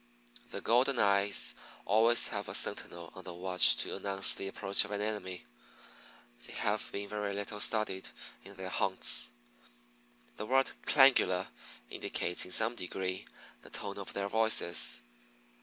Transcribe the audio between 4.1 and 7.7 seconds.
the approach of an enemy. They have been very little